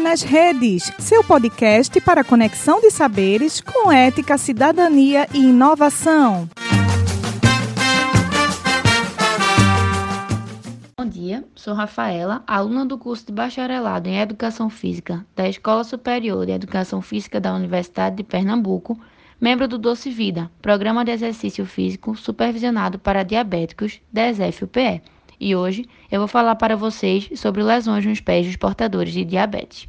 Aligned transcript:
nas 0.00 0.22
Redes, 0.22 0.92
seu 0.98 1.24
podcast 1.24 2.00
para 2.00 2.22
conexão 2.22 2.80
de 2.80 2.90
saberes 2.90 3.60
com 3.60 3.90
ética, 3.90 4.36
cidadania 4.38 5.26
e 5.32 5.38
inovação. 5.38 6.48
Bom 10.96 11.06
dia, 11.06 11.44
sou 11.54 11.74
Rafaela, 11.74 12.42
aluna 12.46 12.84
do 12.84 12.98
curso 12.98 13.26
de 13.26 13.32
Bacharelado 13.32 14.08
em 14.08 14.18
Educação 14.18 14.70
Física 14.70 15.26
da 15.34 15.48
Escola 15.48 15.82
Superior 15.82 16.46
de 16.46 16.52
Educação 16.52 17.00
Física 17.02 17.40
da 17.40 17.54
Universidade 17.54 18.16
de 18.16 18.22
Pernambuco, 18.22 18.98
membro 19.40 19.66
do 19.66 19.78
Doce 19.78 20.10
Vida, 20.10 20.50
Programa 20.62 21.04
de 21.04 21.10
Exercício 21.10 21.66
Físico 21.66 22.14
Supervisionado 22.14 22.98
para 22.98 23.24
Diabéticos, 23.24 24.00
DESF-UPE 24.12 25.02
e 25.44 25.54
hoje 25.54 25.84
eu 26.10 26.20
vou 26.20 26.26
falar 26.26 26.56
para 26.56 26.74
vocês 26.74 27.28
sobre 27.34 27.62
lesões 27.62 28.06
nos 28.06 28.18
pés 28.18 28.46
dos 28.46 28.56
portadores 28.56 29.12
de 29.12 29.26
diabetes. 29.26 29.86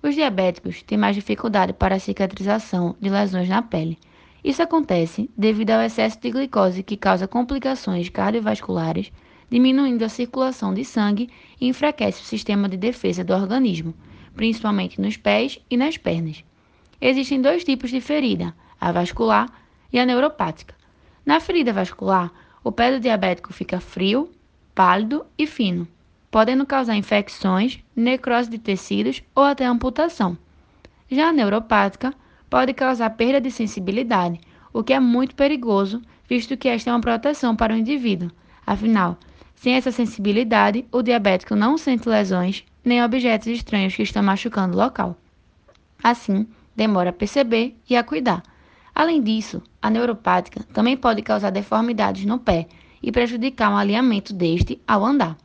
Os 0.00 0.14
diabéticos 0.14 0.80
têm 0.84 0.96
mais 0.96 1.16
dificuldade 1.16 1.72
para 1.72 1.96
a 1.96 1.98
cicatrização 1.98 2.94
de 3.00 3.10
lesões 3.10 3.48
na 3.48 3.62
pele. 3.62 3.98
Isso 4.44 4.62
acontece 4.62 5.28
devido 5.36 5.72
ao 5.72 5.82
excesso 5.82 6.20
de 6.20 6.30
glicose 6.30 6.84
que 6.84 6.96
causa 6.96 7.26
complicações 7.26 8.08
cardiovasculares, 8.10 9.10
diminuindo 9.50 10.04
a 10.04 10.08
circulação 10.08 10.72
de 10.72 10.84
sangue 10.84 11.28
e 11.60 11.66
enfraquece 11.66 12.22
o 12.22 12.24
sistema 12.24 12.68
de 12.68 12.76
defesa 12.76 13.24
do 13.24 13.34
organismo, 13.34 13.92
principalmente 14.36 15.00
nos 15.00 15.16
pés 15.16 15.58
e 15.68 15.76
nas 15.76 15.96
pernas. 15.96 16.44
Existem 17.00 17.42
dois 17.42 17.64
tipos 17.64 17.90
de 17.90 18.00
ferida, 18.00 18.54
a 18.80 18.92
vascular 18.92 19.50
e 19.92 19.98
a 19.98 20.06
neuropática. 20.06 20.76
Na 21.26 21.40
ferida 21.40 21.72
vascular, 21.72 22.32
o 22.62 22.70
pé 22.70 22.92
do 22.92 23.00
diabético 23.00 23.52
fica 23.52 23.80
frio 23.80 24.30
pálido 24.74 25.26
e 25.36 25.46
fino, 25.46 25.86
podendo 26.30 26.64
causar 26.66 26.96
infecções, 26.96 27.80
necrose 27.94 28.50
de 28.50 28.58
tecidos 28.58 29.22
ou 29.34 29.44
até 29.44 29.64
amputação. 29.64 30.36
Já 31.10 31.28
a 31.28 31.32
neuropática 31.32 32.14
pode 32.48 32.72
causar 32.72 33.10
perda 33.10 33.40
de 33.40 33.50
sensibilidade, 33.50 34.40
o 34.72 34.82
que 34.82 34.92
é 34.92 35.00
muito 35.00 35.34
perigoso, 35.34 36.00
visto 36.28 36.56
que 36.56 36.68
esta 36.68 36.90
é 36.90 36.92
uma 36.92 37.00
proteção 37.00 37.56
para 37.56 37.74
o 37.74 37.76
indivíduo. 37.76 38.30
Afinal, 38.66 39.18
sem 39.54 39.74
essa 39.74 39.90
sensibilidade, 39.90 40.86
o 40.92 41.02
diabético 41.02 41.54
não 41.54 41.76
sente 41.76 42.08
lesões 42.08 42.64
nem 42.84 43.02
objetos 43.02 43.48
estranhos 43.48 43.94
que 43.94 44.02
estão 44.02 44.22
machucando 44.22 44.76
o 44.76 44.80
local. 44.80 45.16
Assim, 46.02 46.46
demora 46.74 47.10
a 47.10 47.12
perceber 47.12 47.76
e 47.88 47.96
a 47.96 48.02
cuidar. 48.02 48.42
Além 48.94 49.22
disso, 49.22 49.62
a 49.82 49.90
neuropática 49.90 50.62
também 50.72 50.96
pode 50.96 51.22
causar 51.22 51.50
deformidades 51.50 52.24
no 52.24 52.38
pé, 52.38 52.68
e 53.02 53.10
prejudicar 53.10 53.72
o 53.72 53.76
alinhamento 53.76 54.32
deste 54.32 54.80
ao 54.86 55.04
andar. 55.04 55.36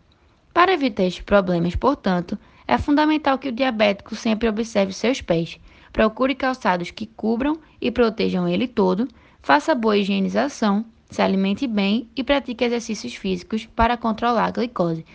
Para 0.54 0.74
evitar 0.74 1.04
estes 1.04 1.24
problemas, 1.24 1.76
portanto, 1.76 2.38
é 2.68 2.78
fundamental 2.78 3.38
que 3.38 3.50
o 3.50 3.52
diabético 3.52 4.16
sempre 4.16 4.48
observe 4.48 4.94
seus 4.94 5.22
pés, 5.22 5.60
procure 5.92 6.36
calçados 6.36 6.92
que 6.92 7.06
cubram 7.06 7.60
e 7.80 7.92
protejam 7.92 8.48
ele 8.48 8.68
todo, 8.68 9.08
faça 9.42 9.76
boa 9.76 9.98
higienização, 9.98 10.86
se 11.10 11.22
alimente 11.22 11.68
bem 11.68 12.10
e 12.16 12.24
pratique 12.24 12.64
exercícios 12.64 13.16
físicos 13.16 13.66
para 13.66 13.96
controlar 13.96 14.46
a 14.46 14.52
glicose. 14.52 15.06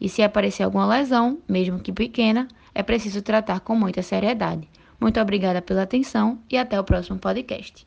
E 0.00 0.08
se 0.08 0.22
aparecer 0.22 0.64
alguma 0.64 0.86
lesão, 0.86 1.38
mesmo 1.48 1.78
que 1.78 1.92
pequena, 1.92 2.48
é 2.74 2.82
preciso 2.82 3.22
tratar 3.22 3.60
com 3.60 3.74
muita 3.74 4.02
seriedade. 4.02 4.68
Muito 5.00 5.20
obrigada 5.20 5.62
pela 5.62 5.82
atenção 5.82 6.38
e 6.50 6.58
até 6.58 6.78
o 6.78 6.84
próximo 6.84 7.18
podcast. 7.18 7.86